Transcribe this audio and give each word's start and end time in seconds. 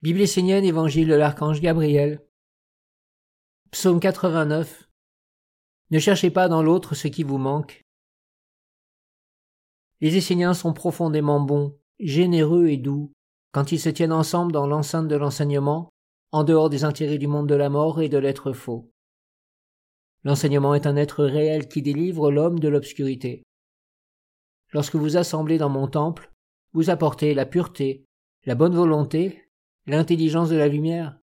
Bible 0.00 0.20
essénienne, 0.20 0.64
Évangile 0.64 1.08
de 1.08 1.14
l'archange 1.14 1.60
Gabriel. 1.60 2.24
Psaume 3.72 3.98
89. 3.98 4.88
Ne 5.90 5.98
cherchez 5.98 6.30
pas 6.30 6.48
dans 6.48 6.62
l'autre 6.62 6.94
ce 6.94 7.08
qui 7.08 7.24
vous 7.24 7.38
manque. 7.38 7.84
Les 10.00 10.16
Esséniens 10.16 10.54
sont 10.54 10.72
profondément 10.72 11.40
bons, 11.40 11.76
généreux 11.98 12.68
et 12.68 12.76
doux, 12.76 13.12
quand 13.50 13.72
ils 13.72 13.80
se 13.80 13.88
tiennent 13.88 14.12
ensemble 14.12 14.52
dans 14.52 14.68
l'enceinte 14.68 15.08
de 15.08 15.16
l'enseignement, 15.16 15.88
en 16.30 16.44
dehors 16.44 16.70
des 16.70 16.84
intérêts 16.84 17.18
du 17.18 17.26
monde 17.26 17.48
de 17.48 17.56
la 17.56 17.68
mort 17.68 18.00
et 18.00 18.08
de 18.08 18.18
l'être 18.18 18.52
faux. 18.52 18.92
L'enseignement 20.22 20.76
est 20.76 20.86
un 20.86 20.94
être 20.94 21.24
réel 21.24 21.66
qui 21.66 21.82
délivre 21.82 22.30
l'homme 22.30 22.60
de 22.60 22.68
l'obscurité. 22.68 23.42
Lorsque 24.72 24.94
vous 24.94 25.16
assemblez 25.16 25.58
dans 25.58 25.70
mon 25.70 25.88
temple, 25.88 26.32
vous 26.72 26.88
apportez 26.88 27.34
la 27.34 27.46
pureté, 27.46 28.04
la 28.44 28.54
bonne 28.54 28.76
volonté, 28.76 29.47
l'intelligence 29.88 30.50
de 30.50 30.56
la 30.56 30.68
lumière. 30.68 31.18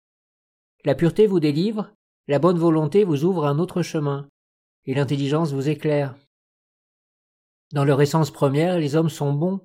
La 0.84 0.94
pureté 0.94 1.26
vous 1.26 1.40
délivre, 1.40 1.94
la 2.28 2.38
bonne 2.38 2.58
volonté 2.58 3.04
vous 3.04 3.24
ouvre 3.24 3.46
un 3.46 3.58
autre 3.58 3.82
chemin, 3.82 4.28
et 4.84 4.92
l'intelligence 4.92 5.52
vous 5.52 5.70
éclaire. 5.70 6.14
Dans 7.72 7.84
leur 7.84 8.02
essence 8.02 8.30
première, 8.30 8.78
les 8.78 8.96
hommes 8.96 9.08
sont 9.08 9.32
bons, 9.32 9.60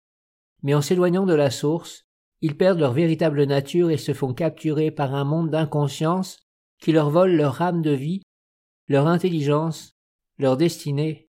mais 0.64 0.74
en 0.74 0.82
s'éloignant 0.82 1.26
de 1.26 1.34
la 1.34 1.52
source, 1.52 2.06
ils 2.40 2.56
perdent 2.56 2.80
leur 2.80 2.94
véritable 2.94 3.44
nature 3.44 3.90
et 3.90 3.98
se 3.98 4.14
font 4.14 4.34
capturer 4.34 4.92
par 4.92 5.14
un 5.14 5.26
monde 5.26 5.50
d'inconscience 5.50 6.38
qui 6.80 6.94
leur 6.94 7.10
vole 7.10 7.36
leur 7.36 7.62
âme 7.62 7.82
de 7.82 7.92
vie, 7.92 8.22
leur 8.88 9.08
intelligence, 9.08 9.92
leur 10.38 10.56
destinée. 10.56 11.28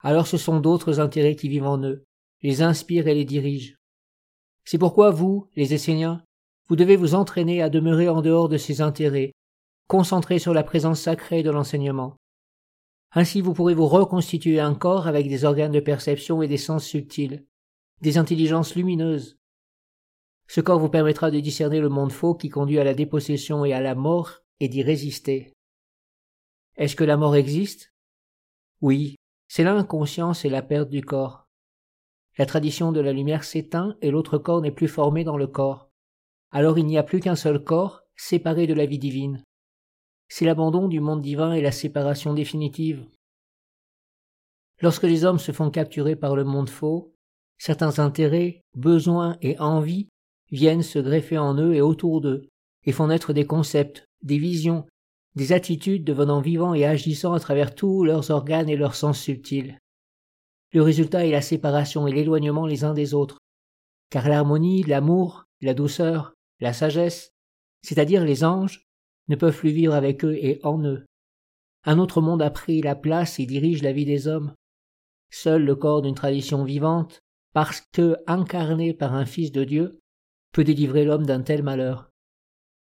Alors 0.00 0.26
ce 0.26 0.36
sont 0.36 0.58
d'autres 0.58 0.98
intérêts 0.98 1.36
qui 1.36 1.48
vivent 1.48 1.66
en 1.66 1.82
eux, 1.82 2.04
les 2.42 2.62
inspirent 2.62 3.06
et 3.06 3.14
les 3.14 3.24
dirigent. 3.24 3.76
C'est 4.64 4.78
pourquoi 4.78 5.10
vous, 5.10 5.48
les 5.54 5.74
Esséniens, 5.74 6.24
vous 6.68 6.76
devez 6.76 6.96
vous 6.96 7.14
entraîner 7.14 7.62
à 7.62 7.70
demeurer 7.70 8.08
en 8.08 8.22
dehors 8.22 8.48
de 8.48 8.56
ces 8.56 8.80
intérêts, 8.80 9.32
concentré 9.86 10.38
sur 10.38 10.52
la 10.52 10.64
présence 10.64 11.00
sacrée 11.00 11.42
de 11.42 11.50
l'enseignement. 11.50 12.16
Ainsi 13.12 13.40
vous 13.40 13.54
pourrez 13.54 13.74
vous 13.74 13.86
reconstituer 13.86 14.58
un 14.58 14.74
corps 14.74 15.06
avec 15.06 15.28
des 15.28 15.44
organes 15.44 15.72
de 15.72 15.80
perception 15.80 16.42
et 16.42 16.48
des 16.48 16.56
sens 16.56 16.84
subtils, 16.84 17.46
des 18.02 18.18
intelligences 18.18 18.74
lumineuses. 18.74 19.38
Ce 20.48 20.60
corps 20.60 20.80
vous 20.80 20.88
permettra 20.88 21.30
de 21.30 21.40
discerner 21.40 21.80
le 21.80 21.88
monde 21.88 22.12
faux 22.12 22.34
qui 22.34 22.48
conduit 22.48 22.78
à 22.78 22.84
la 22.84 22.94
dépossession 22.94 23.64
et 23.64 23.72
à 23.72 23.80
la 23.80 23.94
mort 23.94 24.42
et 24.60 24.68
d'y 24.68 24.82
résister. 24.82 25.52
Est-ce 26.76 26.96
que 26.96 27.04
la 27.04 27.16
mort 27.16 27.36
existe? 27.36 27.92
Oui, 28.80 29.16
c'est 29.48 29.64
l'inconscience 29.64 30.44
et 30.44 30.50
la 30.50 30.62
perte 30.62 30.90
du 30.90 31.02
corps. 31.02 31.46
La 32.38 32.44
tradition 32.44 32.92
de 32.92 33.00
la 33.00 33.12
lumière 33.12 33.44
s'éteint 33.44 33.96
et 34.02 34.10
l'autre 34.10 34.36
corps 34.36 34.60
n'est 34.60 34.70
plus 34.72 34.88
formé 34.88 35.24
dans 35.24 35.38
le 35.38 35.46
corps 35.46 35.85
alors 36.56 36.78
il 36.78 36.86
n'y 36.86 36.96
a 36.96 37.02
plus 37.02 37.20
qu'un 37.20 37.36
seul 37.36 37.62
corps, 37.62 38.00
séparé 38.16 38.66
de 38.66 38.72
la 38.72 38.86
vie 38.86 38.98
divine. 38.98 39.42
C'est 40.30 40.46
l'abandon 40.46 40.88
du 40.88 41.00
monde 41.00 41.20
divin 41.20 41.52
et 41.52 41.60
la 41.60 41.70
séparation 41.70 42.32
définitive. 42.32 43.04
Lorsque 44.80 45.02
les 45.02 45.26
hommes 45.26 45.38
se 45.38 45.52
font 45.52 45.70
capturer 45.70 46.16
par 46.16 46.34
le 46.34 46.44
monde 46.44 46.70
faux, 46.70 47.12
certains 47.58 47.98
intérêts, 47.98 48.62
besoins 48.74 49.36
et 49.42 49.58
envies 49.58 50.08
viennent 50.50 50.82
se 50.82 50.98
greffer 50.98 51.36
en 51.36 51.58
eux 51.58 51.74
et 51.74 51.82
autour 51.82 52.22
d'eux, 52.22 52.48
et 52.84 52.92
font 52.92 53.08
naître 53.08 53.34
des 53.34 53.44
concepts, 53.44 54.06
des 54.22 54.38
visions, 54.38 54.86
des 55.34 55.52
attitudes 55.52 56.04
devenant 56.04 56.40
vivants 56.40 56.72
et 56.72 56.86
agissant 56.86 57.34
à 57.34 57.40
travers 57.40 57.74
tous 57.74 58.02
leurs 58.02 58.30
organes 58.30 58.70
et 58.70 58.76
leurs 58.76 58.94
sens 58.94 59.20
subtils. 59.20 59.78
Le 60.72 60.80
résultat 60.80 61.26
est 61.26 61.32
la 61.32 61.42
séparation 61.42 62.06
et 62.06 62.12
l'éloignement 62.12 62.64
les 62.64 62.82
uns 62.82 62.94
des 62.94 63.12
autres, 63.12 63.36
car 64.08 64.26
l'harmonie, 64.26 64.84
l'amour, 64.84 65.44
la 65.60 65.74
douceur, 65.74 66.32
la 66.60 66.72
sagesse, 66.72 67.32
c'est-à-dire 67.82 68.24
les 68.24 68.44
anges, 68.44 68.86
ne 69.28 69.36
peuvent 69.36 69.56
plus 69.56 69.70
vivre 69.70 69.94
avec 69.94 70.24
eux 70.24 70.34
et 70.34 70.60
en 70.62 70.82
eux. 70.84 71.04
Un 71.84 71.98
autre 71.98 72.20
monde 72.20 72.42
a 72.42 72.50
pris 72.50 72.82
la 72.82 72.94
place 72.94 73.38
et 73.38 73.46
dirige 73.46 73.82
la 73.82 73.92
vie 73.92 74.04
des 74.04 74.26
hommes. 74.26 74.54
Seul 75.30 75.64
le 75.64 75.76
corps 75.76 76.02
d'une 76.02 76.14
tradition 76.14 76.64
vivante, 76.64 77.20
parce 77.52 77.82
que 77.92 78.16
incarné 78.26 78.92
par 78.92 79.14
un 79.14 79.24
Fils 79.24 79.52
de 79.52 79.64
Dieu, 79.64 80.00
peut 80.52 80.64
délivrer 80.64 81.04
l'homme 81.04 81.26
d'un 81.26 81.42
tel 81.42 81.62
malheur. 81.62 82.10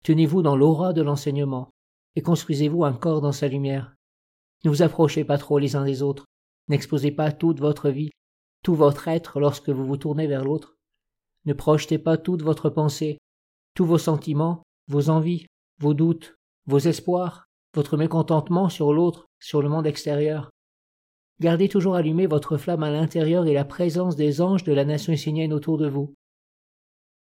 Tenez-vous 0.03 0.41
dans 0.41 0.55
l'aura 0.55 0.93
de 0.93 1.01
l'enseignement, 1.01 1.69
et 2.15 2.21
construisez-vous 2.21 2.83
un 2.83 2.93
corps 2.93 3.21
dans 3.21 3.31
sa 3.31 3.47
lumière. 3.47 3.95
Ne 4.63 4.69
vous 4.69 4.81
approchez 4.81 5.23
pas 5.23 5.37
trop 5.37 5.59
les 5.59 5.75
uns 5.75 5.85
des 5.85 6.01
autres, 6.01 6.25
n'exposez 6.67 7.11
pas 7.11 7.31
toute 7.31 7.59
votre 7.59 7.89
vie, 7.89 8.11
tout 8.63 8.75
votre 8.75 9.07
être 9.07 9.39
lorsque 9.39 9.69
vous 9.69 9.85
vous 9.85 9.97
tournez 9.97 10.27
vers 10.27 10.43
l'autre. 10.43 10.75
Ne 11.45 11.53
projetez 11.53 11.97
pas 11.97 12.17
toute 12.17 12.41
votre 12.43 12.69
pensée, 12.69 13.17
tous 13.73 13.85
vos 13.85 13.97
sentiments, 13.97 14.63
vos 14.87 15.09
envies, 15.09 15.45
vos 15.79 15.93
doutes, 15.93 16.35
vos 16.65 16.79
espoirs, 16.79 17.45
votre 17.73 17.97
mécontentement 17.97 18.69
sur 18.69 18.93
l'autre, 18.93 19.27
sur 19.39 19.61
le 19.61 19.69
monde 19.69 19.87
extérieur. 19.87 20.51
Gardez 21.39 21.69
toujours 21.69 21.95
allumée 21.95 22.27
votre 22.27 22.57
flamme 22.57 22.83
à 22.83 22.91
l'intérieur 22.91 23.47
et 23.47 23.53
la 23.53 23.65
présence 23.65 24.15
des 24.15 24.41
anges 24.41 24.63
de 24.63 24.73
la 24.73 24.85
nation 24.85 25.13
essénienne 25.13 25.53
autour 25.53 25.77
de 25.77 25.87
vous. 25.87 26.13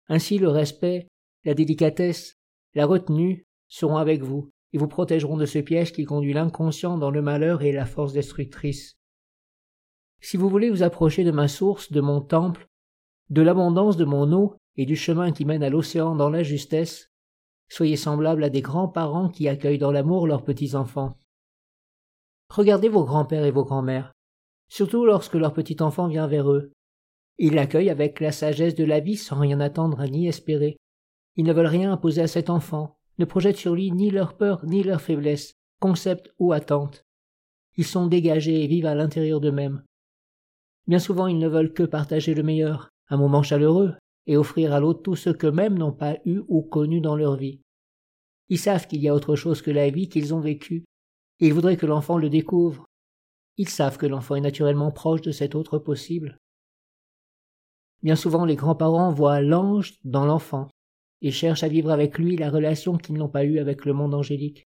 Ainsi 0.10 0.38
le 0.38 0.50
respect, 0.50 1.08
la 1.46 1.54
délicatesse, 1.54 2.36
la 2.74 2.86
retenue 2.86 3.46
seront 3.68 3.98
avec 3.98 4.22
vous 4.22 4.50
et 4.74 4.78
vous 4.78 4.88
protégeront 4.88 5.38
de 5.38 5.46
ce 5.46 5.60
piège 5.60 5.94
qui 5.94 6.04
conduit 6.04 6.34
l'inconscient 6.34 6.98
dans 6.98 7.12
le 7.12 7.22
malheur 7.22 7.62
et 7.62 7.72
la 7.72 7.86
force 7.86 8.14
destructrice. 8.14 8.98
Si 10.20 10.36
vous 10.36 10.50
voulez 10.50 10.70
vous 10.70 10.84
approcher 10.84 11.24
de 11.24 11.32
ma 11.32 11.48
source, 11.48 11.92
de 11.92 12.02
mon 12.02 12.22
temple, 12.22 12.68
de 13.30 13.42
l'abondance 13.42 13.96
de 13.96 14.06
mon 14.06 14.32
eau 14.34 14.58
et 14.76 14.86
du 14.86 14.96
chemin 14.96 15.32
qui 15.32 15.46
mène 15.46 15.64
à 15.64 15.70
l'océan 15.70 16.16
dans 16.16 16.30
la 16.30 16.44
justesse, 16.44 17.12
soyez 17.68 17.98
semblables 17.98 18.44
à 18.44 18.50
des 18.50 18.62
grands-parents 18.62 19.30
qui 19.30 19.48
accueillent 19.48 19.78
dans 19.78 19.92
l'amour 19.92 20.28
leurs 20.28 20.44
petits-enfants. 20.44 21.18
Regardez 22.50 22.90
vos 22.90 23.04
grands-pères 23.04 23.46
et 23.46 23.52
vos 23.52 23.64
grands-mères, 23.64 24.14
surtout 24.70 25.06
lorsque 25.06 25.36
leur 25.36 25.54
petit 25.54 25.82
enfant 25.82 26.08
vient 26.08 26.28
vers 26.28 26.52
eux. 26.52 26.72
Ils 27.38 27.54
l'accueillent 27.54 27.90
avec 27.90 28.20
la 28.20 28.32
sagesse 28.32 28.76
de 28.76 28.84
la 28.84 29.00
vie 29.00 29.18
sans 29.18 29.40
rien 29.40 29.60
attendre 29.60 30.04
ni 30.06 30.28
espérer. 30.28 30.78
Ils 31.36 31.46
ne 31.46 31.54
veulent 31.54 31.68
rien 31.68 31.94
imposer 31.94 32.22
à 32.22 32.28
cet 32.28 32.50
enfant, 32.50 32.98
ne 33.18 33.26
projettent 33.26 33.58
sur 33.58 33.76
lui 33.76 33.92
ni 33.92 34.10
leur 34.10 34.36
peur 34.36 34.66
ni 34.66 34.84
leur 34.84 35.02
faiblesse, 35.02 35.54
concept 35.80 36.34
ou 36.40 36.52
attente. 36.52 37.06
Ils 37.78 37.86
sont 37.86 38.08
dégagés 38.08 38.64
et 38.64 38.68
vivent 38.68 38.88
à 38.88 38.96
l'intérieur 38.96 39.40
d'eux-mêmes. 39.40 39.84
Bien 40.88 41.00
souvent 41.00 41.28
ils 41.28 41.38
ne 41.38 41.48
veulent 41.48 41.74
que 41.74 41.84
partager 41.84 42.34
le 42.34 42.44
meilleur, 42.44 42.90
un 43.10 43.18
moment 43.18 43.44
chaleureux, 43.44 43.94
et 44.30 44.38
offrir 44.38 44.74
à 44.74 44.80
l'autre 44.80 45.02
tout 45.02 45.16
ce 45.16 45.32
qu'eux-mêmes 45.32 45.76
n'ont 45.76 45.92
pas 45.92 46.20
eu 46.24 46.42
ou 46.50 46.62
connu 46.62 47.02
dans 47.02 47.16
leur 47.16 47.36
vie. 47.36 47.62
Ils 48.50 48.60
savent 48.60 48.86
qu'il 48.86 49.02
y 49.02 49.08
a 49.08 49.16
autre 49.16 49.36
chose 49.36 49.64
que 49.64 49.72
la 49.72 49.90
vie 49.90 50.08
qu'ils 50.08 50.36
ont 50.36 50.40
vécue, 50.40 50.86
et 51.40 51.48
ils 51.48 51.54
voudraient 51.54 51.78
que 51.78 51.88
l'enfant 51.88 52.20
le 52.20 52.30
découvre. 52.30 52.86
Ils 53.58 53.70
savent 53.70 53.98
que 53.98 54.06
l'enfant 54.06 54.36
est 54.36 54.42
naturellement 54.42 54.92
proche 54.92 55.22
de 55.22 55.32
cet 55.32 55.56
autre 55.56 55.80
possible. 55.80 56.38
Bien 58.04 58.16
souvent 58.16 58.46
les 58.46 58.56
grands-parents 58.56 59.12
voient 59.12 59.42
l'ange 59.42 59.96
dans 60.04 60.28
l'enfant, 60.28 60.68
et 61.24 61.32
cherchent 61.32 61.64
à 61.64 61.68
vivre 61.68 61.90
avec 61.90 62.20
lui 62.20 62.38
la 62.38 62.52
relation 62.52 63.00
qu'ils 63.00 63.16
n'ont 63.16 63.30
pas 63.30 63.46
eue 63.46 63.58
avec 63.58 63.84
le 63.84 63.94
monde 63.94 64.14
angélique. 64.14 64.68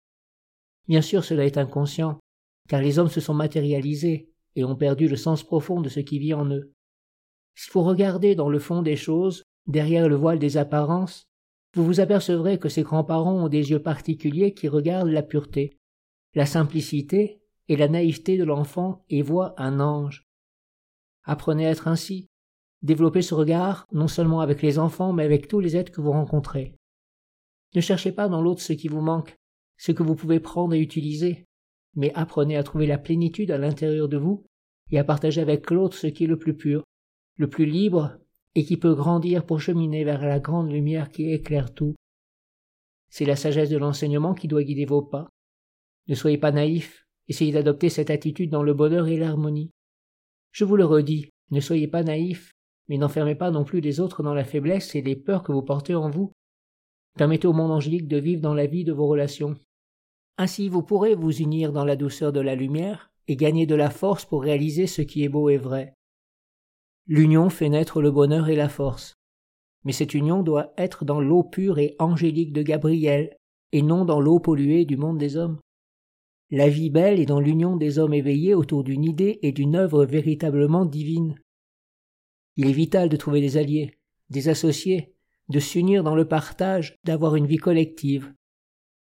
Bien 0.86 1.02
sûr 1.02 1.24
cela 1.24 1.44
est 1.44 1.58
inconscient, 1.58 2.20
car 2.68 2.80
les 2.80 3.00
hommes 3.00 3.10
se 3.10 3.20
sont 3.20 3.34
matérialisés 3.34 4.30
et 4.54 4.62
ont 4.62 4.76
perdu 4.76 5.08
le 5.08 5.16
sens 5.16 5.42
profond 5.42 5.80
de 5.80 5.88
ce 5.88 5.98
qui 5.98 6.20
vit 6.20 6.34
en 6.34 6.46
eux. 6.46 6.70
Si 7.56 7.68
vous 7.72 7.82
regardez 7.82 8.36
dans 8.36 8.48
le 8.48 8.60
fond 8.60 8.82
des 8.82 8.94
choses, 8.94 9.42
derrière 9.68 10.08
le 10.08 10.16
voile 10.16 10.38
des 10.38 10.56
apparences, 10.56 11.28
vous 11.74 11.84
vous 11.84 12.00
apercevrez 12.00 12.58
que 12.58 12.68
ces 12.68 12.82
grands-parents 12.82 13.44
ont 13.44 13.48
des 13.48 13.70
yeux 13.70 13.82
particuliers 13.82 14.54
qui 14.54 14.66
regardent 14.66 15.10
la 15.10 15.22
pureté, 15.22 15.78
la 16.34 16.46
simplicité 16.46 17.40
et 17.68 17.76
la 17.76 17.88
naïveté 17.88 18.38
de 18.38 18.44
l'enfant 18.44 19.04
et 19.10 19.22
voient 19.22 19.54
un 19.58 19.78
ange. 19.78 20.26
Apprenez 21.24 21.66
à 21.66 21.70
être 21.70 21.88
ainsi. 21.88 22.26
Développez 22.82 23.22
ce 23.22 23.34
regard 23.34 23.86
non 23.92 24.08
seulement 24.08 24.40
avec 24.40 24.62
les 24.62 24.78
enfants, 24.78 25.12
mais 25.12 25.24
avec 25.24 25.46
tous 25.46 25.60
les 25.60 25.76
êtres 25.76 25.92
que 25.92 26.00
vous 26.00 26.12
rencontrez. 26.12 26.74
Ne 27.74 27.80
cherchez 27.82 28.12
pas 28.12 28.28
dans 28.28 28.40
l'autre 28.40 28.62
ce 28.62 28.72
qui 28.72 28.88
vous 28.88 29.02
manque, 29.02 29.36
ce 29.76 29.92
que 29.92 30.02
vous 30.02 30.14
pouvez 30.14 30.40
prendre 30.40 30.74
et 30.74 30.80
utiliser, 30.80 31.44
mais 31.94 32.12
apprenez 32.14 32.56
à 32.56 32.62
trouver 32.62 32.86
la 32.86 32.96
plénitude 32.96 33.50
à 33.50 33.58
l'intérieur 33.58 34.08
de 34.08 34.16
vous 34.16 34.46
et 34.90 34.98
à 34.98 35.04
partager 35.04 35.42
avec 35.42 35.70
l'autre 35.70 35.96
ce 35.96 36.06
qui 36.06 36.24
est 36.24 36.28
le 36.28 36.38
plus 36.38 36.56
pur, 36.56 36.82
le 37.36 37.50
plus 37.50 37.66
libre 37.66 38.18
et 38.58 38.64
qui 38.64 38.76
peut 38.76 38.94
grandir 38.94 39.46
pour 39.46 39.60
cheminer 39.60 40.02
vers 40.02 40.20
la 40.20 40.40
grande 40.40 40.72
lumière 40.72 41.10
qui 41.10 41.30
éclaire 41.30 41.72
tout. 41.72 41.94
C'est 43.08 43.24
la 43.24 43.36
sagesse 43.36 43.70
de 43.70 43.78
l'enseignement 43.78 44.34
qui 44.34 44.48
doit 44.48 44.64
guider 44.64 44.84
vos 44.84 45.00
pas. 45.00 45.28
Ne 46.08 46.16
soyez 46.16 46.38
pas 46.38 46.50
naïfs, 46.50 47.06
essayez 47.28 47.52
d'adopter 47.52 47.88
cette 47.88 48.10
attitude 48.10 48.50
dans 48.50 48.64
le 48.64 48.74
bonheur 48.74 49.06
et 49.06 49.16
l'harmonie. 49.16 49.70
Je 50.50 50.64
vous 50.64 50.74
le 50.74 50.84
redis, 50.84 51.30
ne 51.52 51.60
soyez 51.60 51.86
pas 51.86 52.02
naïfs, 52.02 52.50
mais 52.88 52.98
n'enfermez 52.98 53.36
pas 53.36 53.52
non 53.52 53.62
plus 53.62 53.80
les 53.80 54.00
autres 54.00 54.24
dans 54.24 54.34
la 54.34 54.42
faiblesse 54.42 54.96
et 54.96 55.02
les 55.02 55.14
peurs 55.14 55.44
que 55.44 55.52
vous 55.52 55.62
portez 55.62 55.94
en 55.94 56.10
vous. 56.10 56.32
Permettez 57.16 57.46
au 57.46 57.52
monde 57.52 57.70
angélique 57.70 58.08
de 58.08 58.18
vivre 58.18 58.42
dans 58.42 58.54
la 58.54 58.66
vie 58.66 58.82
de 58.82 58.92
vos 58.92 59.06
relations. 59.06 59.54
Ainsi 60.36 60.68
vous 60.68 60.82
pourrez 60.82 61.14
vous 61.14 61.36
unir 61.36 61.72
dans 61.72 61.84
la 61.84 61.94
douceur 61.94 62.32
de 62.32 62.40
la 62.40 62.56
lumière 62.56 63.12
et 63.28 63.36
gagner 63.36 63.66
de 63.66 63.76
la 63.76 63.90
force 63.90 64.24
pour 64.24 64.42
réaliser 64.42 64.88
ce 64.88 65.02
qui 65.02 65.22
est 65.22 65.28
beau 65.28 65.48
et 65.48 65.58
vrai. 65.58 65.94
L'union 67.10 67.48
fait 67.48 67.70
naître 67.70 68.02
le 68.02 68.10
bonheur 68.10 68.50
et 68.50 68.56
la 68.56 68.68
force. 68.68 69.14
mais 69.84 69.92
cette 69.92 70.12
union 70.12 70.42
doit 70.42 70.74
être 70.76 71.06
dans 71.06 71.20
l'eau 71.20 71.42
pure 71.42 71.78
et 71.78 71.96
angélique 71.98 72.52
de 72.52 72.62
Gabriel, 72.62 73.34
et 73.72 73.80
non 73.80 74.04
dans 74.04 74.20
l'eau 74.20 74.38
polluée 74.38 74.84
du 74.84 74.98
monde 74.98 75.16
des 75.16 75.38
hommes. 75.38 75.58
La 76.50 76.68
vie 76.68 76.90
belle 76.90 77.18
est 77.18 77.24
dans 77.26 77.40
l'union 77.40 77.76
des 77.76 77.98
hommes 77.98 78.12
éveillés 78.12 78.54
autour 78.54 78.84
d'une 78.84 79.04
idée 79.04 79.38
et 79.40 79.52
d'une 79.52 79.76
œuvre 79.76 80.04
véritablement 80.04 80.84
divine. 80.84 81.36
Il 82.56 82.68
est 82.68 82.72
vital 82.72 83.08
de 83.08 83.16
trouver 83.16 83.40
des 83.40 83.56
alliés, 83.56 83.98
des 84.28 84.50
associés, 84.50 85.14
de 85.48 85.60
s'unir 85.60 86.04
dans 86.04 86.14
le 86.14 86.28
partage, 86.28 86.96
d'avoir 87.04 87.36
une 87.36 87.46
vie 87.46 87.56
collective. 87.56 88.34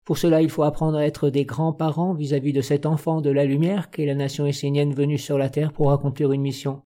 Pour 0.05 0.17
cela, 0.17 0.41
il 0.41 0.49
faut 0.49 0.63
apprendre 0.63 0.97
à 0.97 1.05
être 1.05 1.29
des 1.29 1.45
grands-parents 1.45 2.15
vis-à-vis 2.15 2.53
de 2.53 2.61
cet 2.61 2.87
enfant 2.87 3.21
de 3.21 3.29
la 3.29 3.45
lumière 3.45 3.91
qu'est 3.91 4.07
la 4.07 4.15
nation 4.15 4.47
essénienne 4.47 4.95
venue 4.95 5.19
sur 5.19 5.37
la 5.37 5.49
terre 5.49 5.73
pour 5.73 5.91
accomplir 5.91 6.31
une 6.31 6.41
mission. 6.41 6.81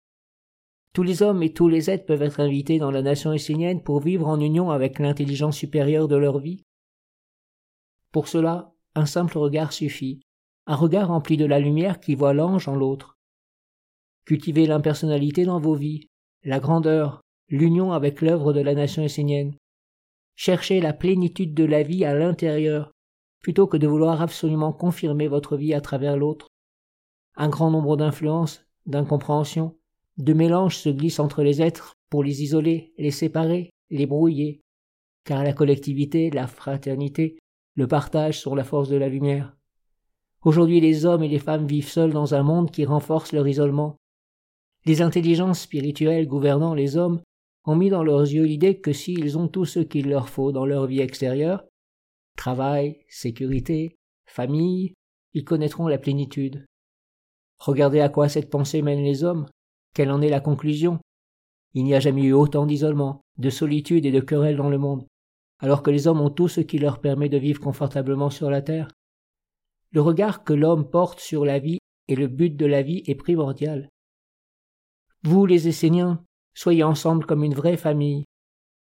Tous 0.94 1.02
les 1.02 1.24
hommes 1.24 1.42
et 1.42 1.54
tous 1.54 1.68
les 1.68 1.90
êtres 1.90 2.06
peuvent 2.06 2.22
être 2.22 2.40
invités 2.40 2.78
dans 2.78 2.92
la 2.92 3.02
nation 3.02 3.34
essénienne 3.34 3.82
pour 3.82 4.00
vivre 4.00 4.28
en 4.28 4.40
union 4.40 4.70
avec 4.70 5.00
l'intelligence 5.00 5.58
supérieure 5.58 6.08
de 6.08 6.16
leur 6.16 6.38
vie. 6.38 6.64
Pour 8.12 8.28
cela, 8.28 8.72
un 8.94 9.08
simple 9.08 9.40
regard 9.40 9.74
suffit, 9.74 10.22
un 10.68 10.76
regard 10.76 11.08
rempli 11.08 11.36
de 11.36 11.46
la 11.46 11.60
lumière 11.60 12.00
qui 12.00 12.14
voit 12.14 12.36
l'ange 12.36 12.68
en 12.68 12.76
l'autre. 12.76 13.18
Cultivez 14.26 14.68
l'impersonnalité 14.68 15.46
dans 15.46 15.60
vos 15.60 15.74
vies, 15.74 16.06
la 16.44 16.60
grandeur, 16.60 17.22
l'union 17.50 17.92
avec 17.92 18.22
l'œuvre 18.22 18.54
de 18.54 18.62
la 18.62 18.76
nation 18.76 19.02
essénienne. 19.02 19.56
Cherchez 20.36 20.80
la 20.80 20.94
plénitude 20.94 21.56
de 21.56 21.66
la 21.66 21.82
vie 21.82 22.06
à 22.06 22.14
l'intérieur, 22.14 22.92
plutôt 23.42 23.66
que 23.66 23.78
de 23.78 23.88
vouloir 23.88 24.22
absolument 24.22 24.74
confirmer 24.74 25.28
votre 25.28 25.58
vie 25.58 25.74
à 25.74 25.82
travers 25.82 26.18
l'autre. 26.18 26.48
Un 27.36 27.50
grand 27.50 27.72
nombre 27.72 27.98
d'influences, 27.98 28.64
d'incompréhensions, 28.86 29.76
de 30.18 30.34
mélanges 30.34 30.78
se 30.78 30.90
glissent 30.90 31.20
entre 31.20 31.44
les 31.44 31.62
êtres 31.62 31.94
pour 32.10 32.24
les 32.24 32.44
isoler, 32.44 32.94
les 32.98 33.12
séparer, 33.12 33.72
les 33.90 34.06
brouiller, 34.06 34.62
car 35.24 35.44
la 35.44 35.54
collectivité, 35.54 36.30
la 36.30 36.48
fraternité, 36.48 37.38
le 37.76 37.88
partage 37.88 38.40
sont 38.40 38.56
la 38.56 38.64
force 38.64 38.90
de 38.90 38.98
la 38.98 39.10
lumière. 39.10 39.56
Aujourd'hui 40.44 40.82
les 40.82 41.06
hommes 41.06 41.24
et 41.24 41.30
les 41.30 41.40
femmes 41.40 41.66
vivent 41.66 41.90
seuls 41.90 42.12
dans 42.12 42.36
un 42.36 42.44
monde 42.44 42.70
qui 42.70 42.86
renforce 42.86 43.32
leur 43.32 43.48
isolement. 43.48 43.98
Les 44.86 45.02
intelligences 45.02 45.62
spirituelles 45.62 46.28
gouvernant 46.28 46.74
les 46.74 46.98
hommes 46.98 47.22
ont 47.66 47.76
mis 47.76 47.90
dans 47.90 48.04
leurs 48.04 48.22
yeux 48.22 48.44
l'idée 48.44 48.80
que 48.80 48.92
s'ils 48.92 49.38
ont 49.38 49.48
tout 49.48 49.66
ce 49.66 49.80
qu'il 49.80 50.10
leur 50.10 50.28
faut 50.28 50.52
dans 50.52 50.66
leur 50.66 50.86
vie 50.86 51.00
extérieure, 51.00 51.64
travail, 52.36 53.00
sécurité, 53.08 53.96
famille, 54.26 54.94
ils 55.34 55.46
connaîtront 55.46 55.88
la 55.88 55.98
plénitude. 55.98 56.66
Regardez 57.60 58.02
à 58.02 58.10
quoi 58.10 58.28
cette 58.28 58.50
pensée 58.50 58.82
mène 58.82 59.04
les 59.04 59.24
hommes, 59.24 59.48
quelle 59.94 60.12
en 60.12 60.22
est 60.22 60.30
la 60.30 60.40
conclusion? 60.40 61.00
Il 61.74 61.84
n'y 61.84 61.96
a 61.96 62.00
jamais 62.00 62.24
eu 62.24 62.34
autant 62.34 62.66
d'isolement, 62.66 63.22
de 63.38 63.50
solitude 63.50 64.06
et 64.06 64.12
de 64.12 64.20
querelles 64.20 64.58
dans 64.58 64.70
le 64.70 64.78
monde, 64.78 65.06
alors 65.60 65.84
que 65.84 65.92
les 65.92 66.08
hommes 66.08 66.22
ont 66.22 66.30
tout 66.30 66.48
ce 66.48 66.62
qui 66.62 66.78
leur 66.78 67.00
permet 67.00 67.30
de 67.30 67.38
vivre 67.38 67.60
confortablement 67.60 68.30
sur 68.30 68.50
la 68.50 68.62
terre. 68.62 68.90
Le 69.92 70.02
regard 70.02 70.44
que 70.44 70.54
l'homme 70.54 70.90
porte 70.90 71.20
sur 71.20 71.46
la 71.46 71.60
vie 71.60 71.80
et 72.08 72.16
le 72.16 72.28
but 72.28 72.56
de 72.56 72.66
la 72.66 72.82
vie 72.82 73.04
est 73.08 73.16
primordial. 73.16 73.90
Vous, 75.24 75.46
les 75.46 75.68
Esséniens, 75.68 76.24
Soyez 76.54 76.84
ensemble 76.84 77.26
comme 77.26 77.44
une 77.44 77.56
vraie 77.56 77.78
famille, 77.78 78.26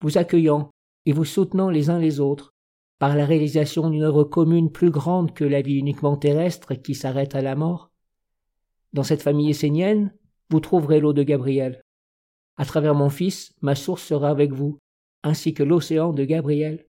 vous 0.01 0.17
accueillant 0.17 0.71
et 1.05 1.13
vous 1.13 1.25
soutenant 1.25 1.69
les 1.69 1.91
uns 1.91 1.99
les 1.99 2.21
autres, 2.21 2.55
par 2.99 3.17
la 3.17 3.27
réalisation 3.27 3.91
d'une 3.91 4.03
œuvre 4.03 4.25
commune 4.25 4.71
plus 4.71 4.91
grande 4.91 5.35
que 5.35 5.45
la 5.45 5.63
vie 5.63 5.77
uniquement 5.77 6.17
terrestre 6.17 6.75
qui 6.75 6.95
s'arrête 6.95 7.35
à 7.35 7.43
la 7.43 7.55
mort. 7.55 7.91
Dans 8.93 9.03
cette 9.03 9.23
famille 9.23 9.51
essénienne, 9.51 10.15
vous 10.51 10.61
trouverez 10.61 11.01
l'eau 11.01 11.13
de 11.13 11.23
Gabriel. 11.23 11.81
À 12.57 12.65
travers 12.65 12.95
mon 12.95 13.09
fils, 13.09 13.55
ma 13.63 13.75
source 13.75 14.03
sera 14.03 14.29
avec 14.29 14.53
vous, 14.53 14.79
ainsi 15.23 15.55
que 15.55 15.63
l'océan 15.63 16.13
de 16.13 16.25
Gabriel. 16.25 16.87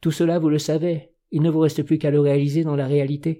Tout 0.00 0.10
cela, 0.10 0.38
vous 0.38 0.48
le 0.48 0.58
savez, 0.58 1.12
il 1.30 1.42
ne 1.42 1.50
vous 1.50 1.60
reste 1.60 1.82
plus 1.82 1.98
qu'à 1.98 2.10
le 2.10 2.20
réaliser 2.20 2.64
dans 2.64 2.76
la 2.76 2.86
réalité. 2.86 3.39